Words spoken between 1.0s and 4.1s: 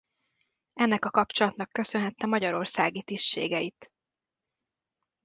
a kapcsolatnak köszönhette magyarországi tisztségeit.